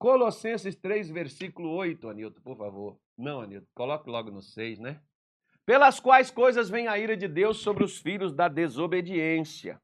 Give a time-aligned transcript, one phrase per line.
[0.00, 2.98] Colossenses 3, versículo 8, Anilton, por favor.
[3.18, 4.98] Não, Anilton, coloque logo no 6, né?
[5.66, 9.78] Pelas quais coisas vem a ira de Deus sobre os filhos da desobediência,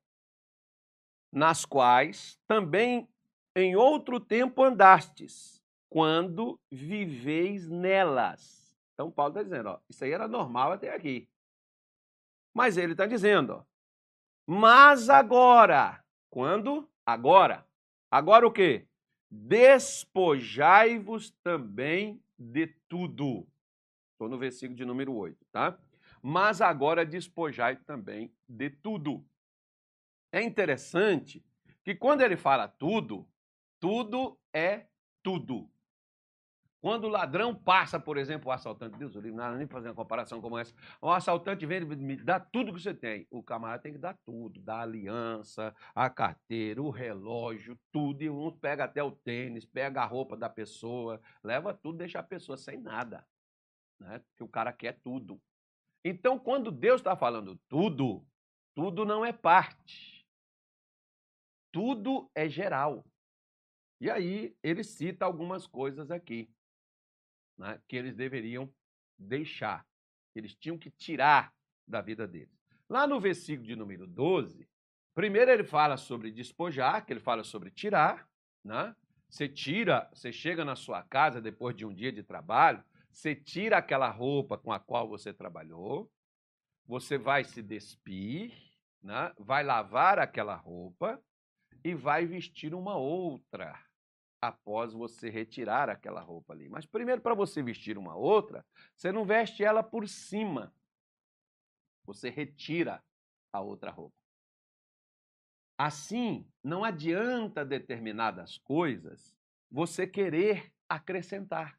[1.30, 3.06] nas quais também
[3.54, 8.74] em outro tempo andastes, quando viveis nelas.
[8.94, 11.28] Então, Paulo está dizendo, ó, isso aí era normal até aqui.
[12.54, 13.64] Mas ele está dizendo, ó,
[14.46, 16.88] mas agora, quando?
[17.04, 17.66] Agora.
[18.10, 18.86] Agora o quê?
[19.30, 23.46] Despojai-vos também de tudo.
[24.12, 25.78] Estou no versículo de número 8, tá?
[26.22, 29.24] Mas agora despojai também de tudo.
[30.32, 31.44] É interessante
[31.84, 33.28] que quando ele fala tudo,
[33.78, 34.86] tudo é
[35.22, 35.70] tudo.
[36.80, 40.40] Quando o ladrão passa, por exemplo, o assaltante, Deus, eu não nem fazer uma comparação
[40.40, 40.74] como essa.
[41.00, 43.26] O assaltante vem me dá tudo que você tem.
[43.30, 48.22] O camarada tem que dar tudo, dá a aliança, a carteira, o relógio, tudo.
[48.22, 52.22] E um pega até o tênis, pega a roupa da pessoa, leva tudo, deixa a
[52.22, 53.26] pessoa sem nada.
[53.98, 54.18] Né?
[54.18, 55.40] Porque o cara quer tudo.
[56.04, 58.24] Então, quando Deus está falando tudo,
[58.74, 60.24] tudo não é parte.
[61.72, 63.04] Tudo é geral.
[64.00, 66.48] E aí ele cita algumas coisas aqui
[67.56, 68.72] né, que eles deveriam
[69.18, 69.86] deixar,
[70.32, 71.52] que eles tinham que tirar
[71.86, 72.54] da vida deles.
[72.88, 74.68] Lá no versículo de número 12,
[75.14, 78.28] primeiro ele fala sobre despojar, que ele fala sobre tirar,
[78.64, 78.94] né?
[79.28, 83.78] Você tira, você chega na sua casa depois de um dia de trabalho, você tira
[83.78, 86.10] aquela roupa com a qual você trabalhou,
[86.86, 88.52] você vai se despir,
[89.02, 89.32] né?
[89.38, 91.20] vai lavar aquela roupa
[91.82, 93.85] e vai vestir uma outra
[94.40, 96.68] após você retirar aquela roupa ali.
[96.68, 100.72] Mas primeiro, para você vestir uma outra, você não veste ela por cima.
[102.04, 103.02] Você retira
[103.52, 104.16] a outra roupa.
[105.78, 109.36] Assim, não adianta determinadas coisas
[109.70, 111.78] você querer acrescentar.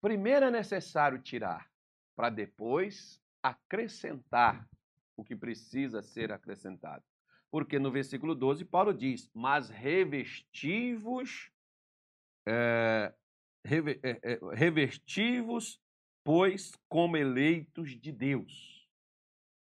[0.00, 1.70] Primeiro é necessário tirar,
[2.14, 4.68] para depois acrescentar
[5.16, 7.04] o que precisa ser acrescentado.
[7.50, 11.50] Porque no versículo 12, Paulo diz: Mas revestivos,
[12.46, 13.14] é,
[13.64, 15.80] reve, é, é, revestivos,
[16.22, 18.86] pois, como eleitos de Deus.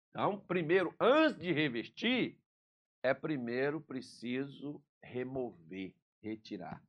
[0.09, 2.37] Então, primeiro, antes de revestir,
[3.01, 6.83] é primeiro preciso remover, retirar.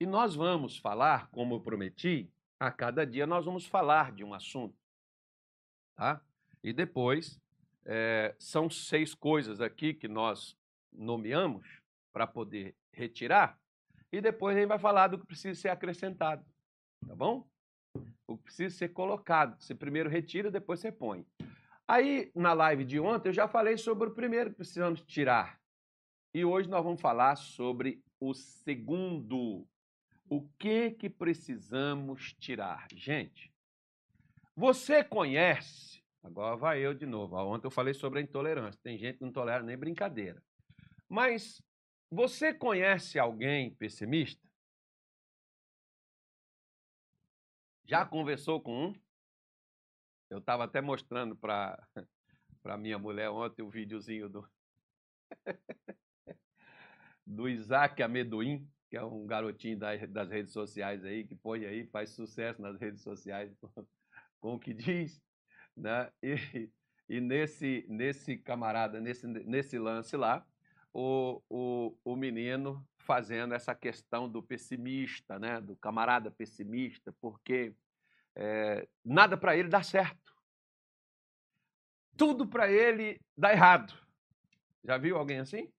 [0.00, 4.32] E nós vamos falar, como eu prometi, a cada dia nós vamos falar de um
[4.32, 4.76] assunto.
[5.96, 6.20] Tá?
[6.62, 7.40] E depois
[7.90, 10.54] é, são seis coisas aqui que nós
[10.92, 11.66] nomeamos
[12.12, 13.58] para poder retirar,
[14.12, 16.44] e depois a gente vai falar do que precisa ser acrescentado,
[17.06, 17.48] tá bom?
[18.26, 19.58] O que precisa ser colocado.
[19.58, 21.26] Você primeiro retira, depois você põe.
[21.86, 25.58] Aí, na live de ontem, eu já falei sobre o primeiro que precisamos tirar.
[26.34, 29.66] E hoje nós vamos falar sobre o segundo.
[30.28, 32.86] O que que precisamos tirar?
[32.92, 33.50] Gente,
[34.54, 35.97] você conhece
[36.28, 37.36] Agora vai eu de novo.
[37.36, 38.78] Ontem eu falei sobre a intolerância.
[38.82, 40.42] Tem gente que não tolera nem brincadeira.
[41.08, 41.62] Mas
[42.10, 44.46] você conhece alguém pessimista?
[47.86, 48.94] Já conversou com um?
[50.28, 51.82] Eu estava até mostrando para
[52.62, 54.46] para minha mulher ontem o videozinho do
[57.26, 62.10] do Isaac Amendoim, que é um garotinho das redes sociais aí, que põe aí, faz
[62.10, 63.56] sucesso nas redes sociais
[64.40, 65.26] com o que diz.
[65.78, 66.10] Né?
[66.22, 66.70] E,
[67.08, 70.46] e nesse, nesse camarada, nesse, nesse lance lá,
[70.92, 75.60] o, o, o menino fazendo essa questão do pessimista, né?
[75.60, 77.74] do camarada pessimista, porque
[78.34, 80.36] é, nada para ele dá certo.
[82.16, 83.94] Tudo para ele dá errado.
[84.84, 85.72] Já viu alguém assim?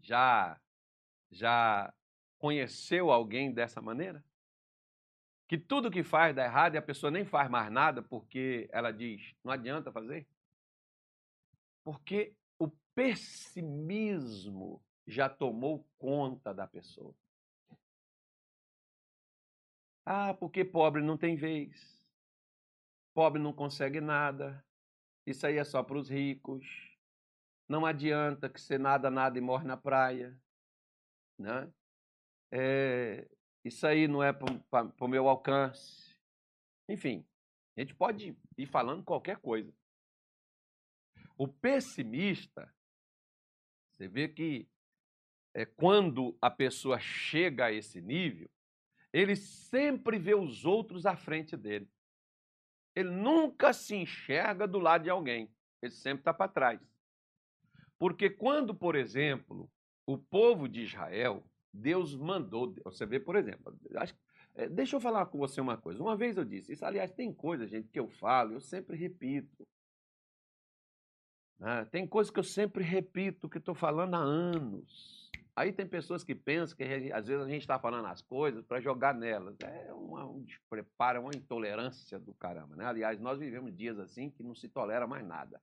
[0.00, 0.60] Já
[1.30, 1.94] já
[2.38, 4.22] conheceu alguém dessa maneira?
[5.52, 8.90] Que tudo que faz dá errado e a pessoa nem faz mais nada porque ela
[8.90, 10.26] diz, não adianta fazer?
[11.84, 17.14] Porque o pessimismo já tomou conta da pessoa.
[20.06, 22.02] Ah, porque pobre não tem vez.
[23.12, 24.64] Pobre não consegue nada.
[25.26, 26.66] Isso aí é só para os ricos.
[27.68, 30.34] Não adianta que você nada, nada e morre na praia.
[31.38, 31.70] Né?
[32.50, 33.28] É,
[33.64, 36.16] isso aí não é para o meu alcance.
[36.88, 37.24] Enfim,
[37.76, 39.72] a gente pode ir falando qualquer coisa.
[41.38, 42.72] O pessimista,
[43.90, 44.68] você vê que
[45.54, 48.50] é, quando a pessoa chega a esse nível,
[49.12, 51.88] ele sempre vê os outros à frente dele.
[52.94, 55.52] Ele nunca se enxerga do lado de alguém.
[55.80, 56.80] Ele sempre está para trás.
[57.98, 59.70] Porque quando, por exemplo,
[60.06, 62.74] o povo de Israel, Deus mandou.
[62.84, 64.14] Você vê, por exemplo, acho,
[64.54, 66.02] é, deixa eu falar com você uma coisa.
[66.02, 69.66] Uma vez eu disse isso, aliás, tem coisa, gente, que eu falo, eu sempre repito.
[71.58, 71.84] Né?
[71.86, 75.30] Tem coisas que eu sempre repito, que estou falando há anos.
[75.54, 78.80] Aí tem pessoas que pensam que às vezes a gente está falando as coisas para
[78.80, 79.54] jogar nelas.
[79.60, 82.74] É uma, um despreparo, uma intolerância do caramba.
[82.74, 82.84] Né?
[82.84, 85.60] Aliás, nós vivemos dias assim que não se tolera mais nada.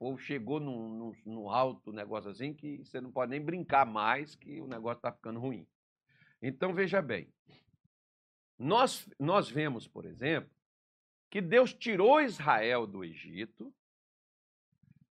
[0.00, 4.66] Povo chegou num alto negócio assim que você não pode nem brincar mais, que o
[4.66, 5.68] negócio está ficando ruim.
[6.40, 7.30] Então, veja bem.
[8.58, 10.50] Nós, nós vemos, por exemplo,
[11.28, 13.70] que Deus tirou Israel do Egito,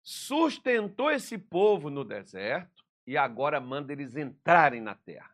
[0.01, 5.33] sustentou esse povo no deserto e agora manda eles entrarem na terra.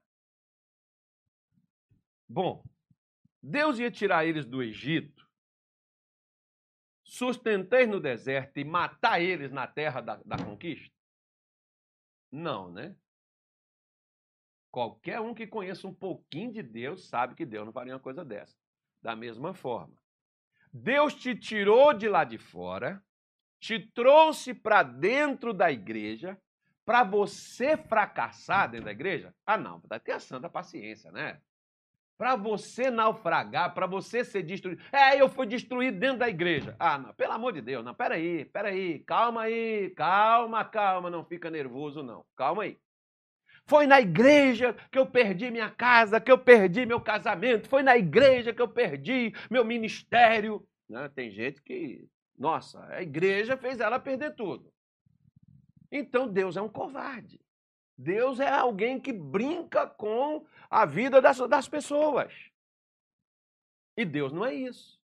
[2.27, 2.63] Bom,
[3.41, 5.27] Deus ia tirar eles do Egito,
[7.09, 10.95] sustentar no deserto e matar eles na terra da, da conquista?
[12.31, 12.95] Não, né?
[14.71, 18.23] Qualquer um que conheça um pouquinho de Deus sabe que Deus não faria uma coisa
[18.23, 18.55] dessa.
[19.01, 19.95] Da mesma forma,
[20.71, 23.03] Deus te tirou de lá de fora,
[23.59, 26.39] te trouxe para dentro da igreja
[26.85, 29.33] para você fracassar dentro da igreja?
[29.45, 31.41] Ah, não, ter a santa paciência, né?
[32.19, 34.83] Para você naufragar, para você ser destruído.
[34.91, 36.75] É, eu fui destruído dentro da igreja.
[36.77, 41.49] Ah, não, pelo amor de Deus, não, peraí, peraí, calma aí, calma, calma, não fica
[41.49, 42.25] nervoso, não.
[42.35, 42.77] Calma aí.
[43.65, 47.97] Foi na igreja que eu perdi minha casa, que eu perdi meu casamento, foi na
[47.97, 50.67] igreja que eu perdi meu ministério.
[50.89, 51.09] Né?
[51.15, 52.05] Tem gente que
[52.37, 54.69] nossa, a igreja fez ela perder tudo.
[55.89, 57.39] Então Deus é um covarde.
[58.01, 62.33] Deus é alguém que brinca com a vida das, das pessoas.
[63.97, 64.97] E Deus não é isso.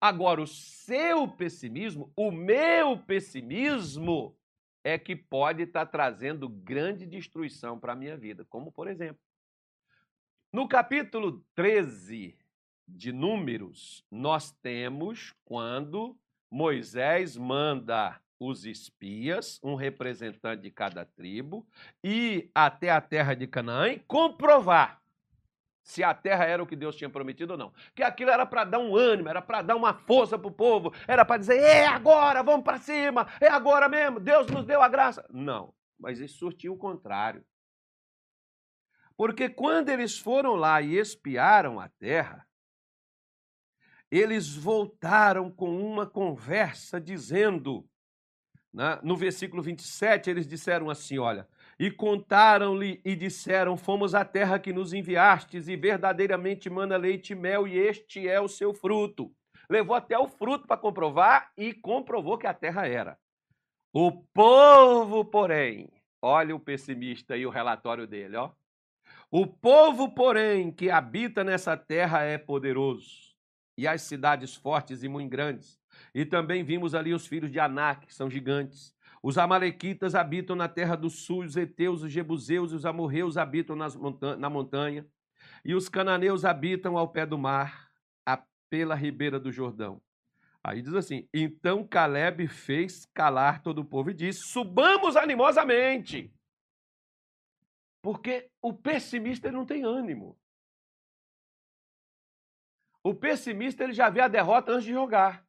[0.00, 4.38] Agora, o seu pessimismo, o meu pessimismo,
[4.84, 8.44] é que pode estar trazendo grande destruição para a minha vida.
[8.44, 9.20] Como, por exemplo,
[10.52, 12.38] no capítulo 13
[12.86, 16.16] de Números, nós temos quando
[16.48, 21.66] Moisés manda os espias, um representante de cada tribo,
[22.02, 25.00] ir até a terra de Canaã e comprovar
[25.82, 27.72] se a terra era o que Deus tinha prometido ou não.
[27.94, 30.92] Que aquilo era para dar um ânimo, era para dar uma força para o povo,
[31.06, 34.88] era para dizer: é agora, vamos para cima, é agora mesmo, Deus nos deu a
[34.88, 35.26] graça.
[35.30, 37.44] Não, mas isso surtiu o contrário.
[39.16, 42.46] Porque quando eles foram lá e espiaram a terra,
[44.10, 47.88] eles voltaram com uma conversa dizendo,
[48.72, 51.46] né, no versículo 27, eles disseram assim: Olha,
[51.78, 57.36] e contaram-lhe e disseram: Fomos à terra que nos enviastes, e verdadeiramente manda leite e
[57.36, 59.30] mel, e este é o seu fruto.
[59.68, 63.18] Levou até o fruto para comprovar e comprovou que a terra era.
[63.92, 65.90] O povo, porém,
[66.22, 68.50] olha o pessimista e o relatório dele, ó.
[69.30, 73.32] O povo, porém, que habita nessa terra é poderoso
[73.78, 75.81] e as cidades fortes e muito grandes.
[76.14, 78.94] E também vimos ali os filhos de Anak, que são gigantes.
[79.22, 83.76] Os amalequitas habitam na terra do sul, os heteus, os jebuseus e os amorreus habitam
[83.76, 85.06] monta na montanha.
[85.64, 87.92] E os cananeus habitam ao pé do mar,
[88.72, 90.00] pela ribeira do Jordão.
[90.64, 96.34] Aí diz assim: Então Caleb fez calar todo o povo e disse: Subamos animosamente.
[98.00, 100.38] Porque o pessimista não tem ânimo.
[103.04, 105.46] O pessimista ele já vê a derrota antes de jogar.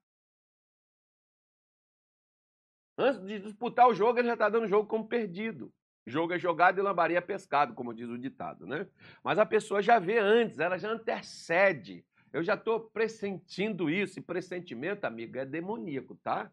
[2.97, 5.71] Antes de disputar o jogo, ele já está dando o jogo como perdido.
[6.05, 8.87] Jogo é jogado e lambaria é pescado, como diz o ditado, né?
[9.23, 12.05] Mas a pessoa já vê antes, ela já antecede.
[12.31, 16.51] Eu já estou pressentindo isso, e pressentimento, amigo, é demoníaco, tá?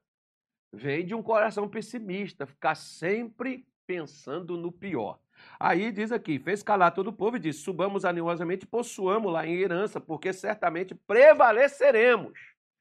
[0.72, 5.18] Vem de um coração pessimista, ficar sempre pensando no pior.
[5.58, 9.56] Aí diz aqui: fez calar todo o povo e disse: subamos animosamente, possuamos lá em
[9.56, 12.38] herança, porque certamente prevaleceremos.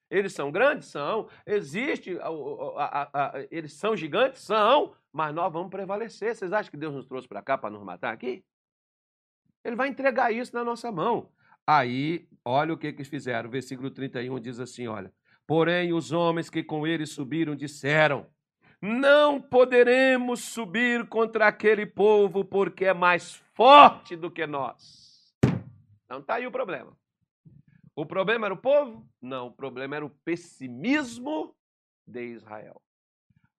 [0.09, 0.87] Eles são grandes?
[0.87, 1.27] São.
[1.45, 4.41] Existe, a, a, a, eles são gigantes?
[4.41, 4.93] São.
[5.11, 6.35] Mas nós vamos prevalecer.
[6.35, 8.43] Vocês acham que Deus nos trouxe para cá para nos matar aqui?
[9.63, 11.29] Ele vai entregar isso na nossa mão.
[11.65, 13.49] Aí, olha o que, que fizeram.
[13.49, 15.13] O versículo 31 diz assim: olha.
[15.45, 18.27] Porém, os homens que com ele subiram disseram:
[18.81, 25.35] não poderemos subir contra aquele povo porque é mais forte do que nós.
[26.07, 26.95] Não está aí o problema.
[27.99, 29.05] O problema era o povo?
[29.21, 31.53] Não, o problema era o pessimismo
[32.07, 32.81] de Israel.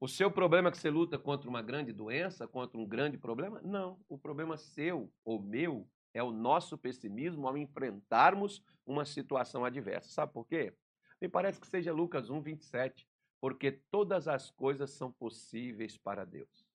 [0.00, 3.60] O seu problema é que você luta contra uma grande doença, contra um grande problema?
[3.60, 4.00] Não.
[4.08, 10.08] O problema seu ou meu é o nosso pessimismo ao enfrentarmos uma situação adversa.
[10.08, 10.72] Sabe por quê?
[11.20, 13.06] Me parece que seja Lucas 1, 27
[13.42, 16.66] porque todas as coisas são possíveis para Deus.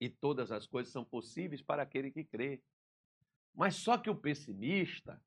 [0.00, 2.62] E todas as coisas são possíveis para aquele que crê.
[3.54, 5.20] Mas só que o pessimista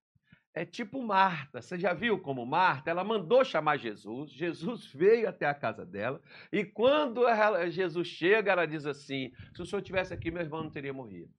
[0.54, 1.62] é tipo Marta.
[1.62, 2.90] Você já viu como Marta?
[2.90, 8.52] Ela mandou chamar Jesus, Jesus veio até a casa dela, e quando ela, Jesus chega,
[8.52, 11.34] ela diz assim: se o senhor tivesse aqui, meu irmão não teria morrido.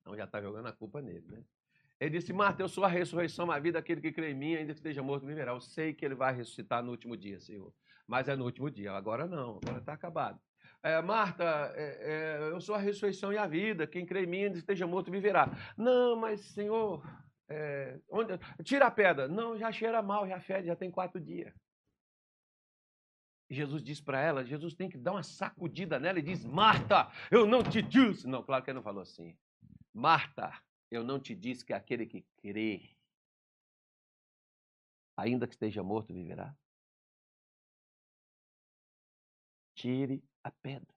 [0.00, 1.42] Então já está jogando a culpa nele, né?
[2.00, 4.72] Ele disse: Marta, eu sou a ressurreição, a vida, aquele que crê em mim, ainda
[4.72, 5.52] que esteja morto, viverá.
[5.52, 7.72] Eu sei que ele vai ressuscitar no último dia, Senhor.
[8.06, 8.92] Mas é no último dia.
[8.92, 10.40] Agora não, agora está acabado.
[10.82, 13.86] É, Marta, é, é, eu sou a ressurreição e a vida.
[13.86, 15.50] Quem crê em mim, ainda que esteja morto, viverá.
[15.76, 17.02] Não, mas, Senhor,
[17.48, 19.26] é, onde, tira a pedra.
[19.26, 21.54] Não, já cheira mal, já fede, já tem quatro dias.
[23.50, 27.46] Jesus diz para ela, Jesus tem que dar uma sacudida nela e diz: Marta, eu
[27.46, 28.26] não te disse.
[28.26, 29.36] Não, claro que ele não falou assim.
[29.94, 30.52] Marta,
[30.90, 32.94] eu não te disse que aquele que crê,
[35.16, 36.54] ainda que esteja morto, viverá?
[39.74, 40.94] Tire a pedra.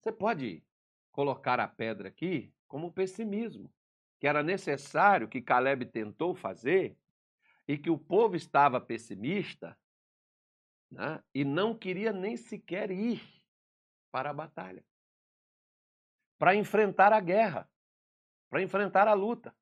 [0.00, 0.62] Você pode
[1.12, 3.72] colocar a pedra aqui como pessimismo,
[4.24, 6.96] que era necessário que Caleb tentou fazer
[7.68, 9.78] e que o povo estava pessimista
[10.90, 13.20] né, e não queria nem sequer ir
[14.10, 14.82] para a batalha
[16.38, 17.70] para enfrentar a guerra,
[18.48, 19.54] para enfrentar a luta.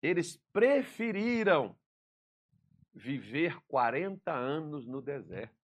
[0.00, 1.78] Eles preferiram
[2.94, 5.57] viver 40 anos no deserto.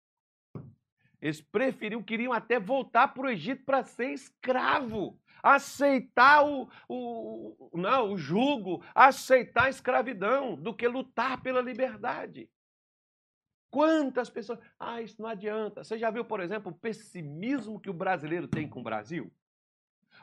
[1.23, 8.11] Eles preferiam, queriam até voltar para o Egito para ser escravo, aceitar o, o, não,
[8.11, 12.49] o jugo, aceitar a escravidão, do que lutar pela liberdade.
[13.71, 14.59] Quantas pessoas.
[14.77, 15.81] Ah, isso não adianta.
[15.81, 19.31] Você já viu, por exemplo, o pessimismo que o brasileiro tem com o Brasil?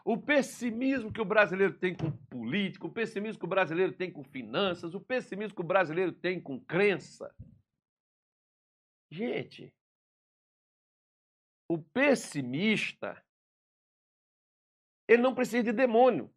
[0.05, 4.25] o pessimismo que o brasileiro tem com política, o pessimismo que o brasileiro tem com
[4.25, 7.35] finanças, o pessimismo que o brasileiro tem com crença.
[9.11, 9.75] Gente,
[11.71, 13.17] o pessimista,
[15.07, 16.29] ele não precisa de demônio.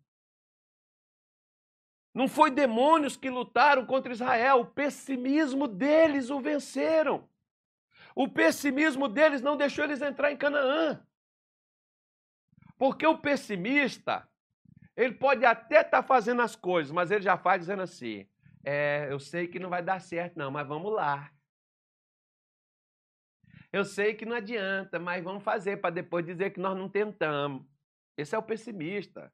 [2.13, 7.27] Não foi demônios que lutaram contra Israel, o pessimismo deles o venceram.
[8.15, 11.03] O pessimismo deles não deixou eles entrar em Canaã.
[12.77, 14.29] Porque o pessimista,
[14.95, 18.29] ele pode até estar tá fazendo as coisas, mas ele já faz dizendo assim:
[18.63, 21.32] é, eu sei que não vai dar certo, não, mas vamos lá.
[23.73, 27.65] Eu sei que não adianta, mas vamos fazer para depois dizer que nós não tentamos.
[28.15, 29.33] Esse é o pessimista.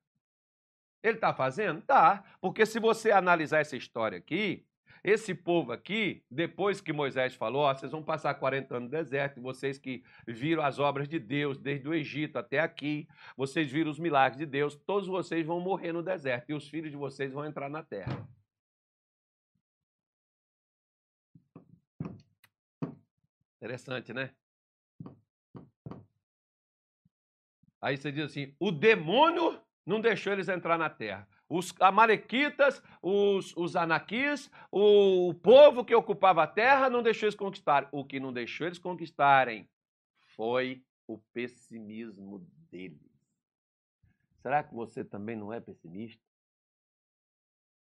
[1.03, 1.81] Ele está fazendo?
[1.81, 2.23] Tá.
[2.39, 4.65] Porque se você analisar essa história aqui,
[5.03, 9.41] esse povo aqui, depois que Moisés falou, ó, vocês vão passar 40 anos no deserto,
[9.41, 13.99] vocês que viram as obras de Deus desde o Egito até aqui, vocês viram os
[13.99, 17.45] milagres de Deus, todos vocês vão morrer no deserto e os filhos de vocês vão
[17.45, 18.25] entrar na terra.
[23.61, 24.33] Interessante, né?
[27.81, 33.57] Aí você diz assim: o demônio não deixou eles entrar na terra os amalequitas, os,
[33.57, 37.89] os anaquis, o, o povo que ocupava a terra não deixou eles conquistarem.
[37.91, 39.67] O que não deixou eles conquistarem
[40.35, 43.09] foi o pessimismo deles.
[44.43, 46.23] Será que você também não é pessimista?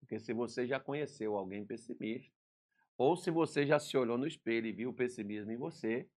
[0.01, 2.35] Porque se você já conheceu alguém pessimista,
[2.99, 6.11] ou se você já se olhou no espelho e viu o pessimismo em você,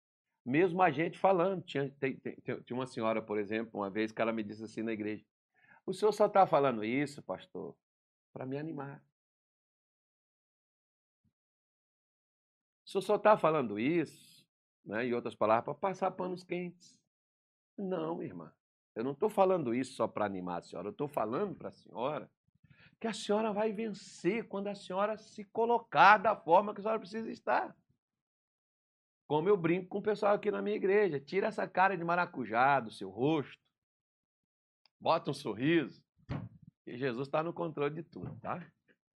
[0.43, 1.61] mesmo a gente falando.
[1.61, 4.81] Tinha, tem, tem, tinha uma senhora, por exemplo, uma vez que ela me disse assim
[4.81, 5.23] na igreja:
[5.85, 7.77] o senhor só está falando isso, pastor,
[8.33, 9.01] para me animar.
[12.83, 14.45] O senhor só está falando isso,
[14.83, 16.97] né, em outras palavras, para passar panos quentes.
[17.77, 18.51] Não, irmã.
[18.95, 20.87] Eu não estou falando isso só para animar a senhora.
[20.87, 22.29] Eu estou falando para a senhora
[23.01, 26.99] que a senhora vai vencer quando a senhora se colocar da forma que a senhora
[26.99, 27.75] precisa estar.
[29.27, 31.19] Como eu brinco com o pessoal aqui na minha igreja.
[31.19, 33.59] Tira essa cara de maracujá do seu rosto
[35.01, 36.03] bota um sorriso,
[36.85, 38.63] que Jesus está no controle de tudo, tá?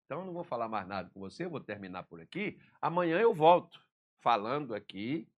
[0.07, 2.59] Então não vou falar mais nada com você, vou terminar por aqui.
[2.81, 3.79] Amanhã eu volto
[4.21, 5.29] falando aqui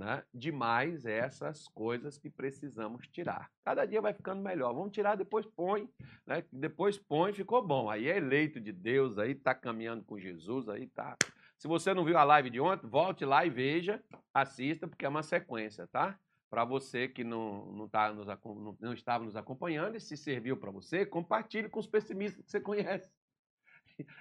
[0.00, 3.50] né, de mais essas coisas que precisamos tirar.
[3.62, 4.72] Cada dia vai ficando melhor.
[4.72, 5.86] Vamos tirar, depois põe,
[6.26, 6.42] né?
[6.50, 7.90] Depois põe, ficou bom.
[7.90, 11.18] Aí é eleito de Deus, aí está caminhando com Jesus, aí tá.
[11.58, 14.02] Se você não viu a live de ontem, volte lá e veja,
[14.32, 16.18] assista, porque é uma sequência, tá?
[16.48, 20.56] para você que não, não, tá nos, não, não estava nos acompanhando e se serviu
[20.56, 23.10] para você, compartilhe com os pessimistas que você conhece.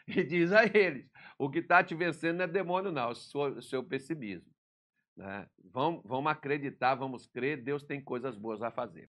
[0.05, 3.15] E diz a eles: o que está te vencendo não é demônio, não, é o
[3.15, 4.45] seu, o seu pessimismo.
[5.19, 5.45] Né?
[5.65, 9.07] Vamos, vamos acreditar, vamos crer, Deus tem coisas boas a fazer.